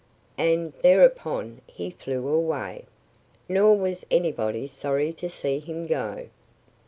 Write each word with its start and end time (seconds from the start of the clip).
And 0.39 0.73
thereupon 0.81 1.61
he 1.67 1.91
flew 1.91 2.27
away. 2.27 2.85
Nor 3.47 3.77
was 3.77 4.03
anybody 4.09 4.65
sorry 4.65 5.13
to 5.13 5.29
see 5.29 5.59
him 5.59 5.85
go. 5.85 6.25